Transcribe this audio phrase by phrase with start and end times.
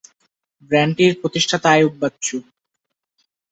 [0.71, 2.37] ব্যান্ডটির প্রতিষ্ঠাতা আইয়ুব বাচ্চু।